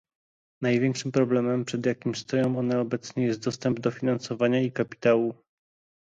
[0.61, 5.33] Największym problemem, przed jakim stoją one obecnie jest dostęp do finansowania i kapitału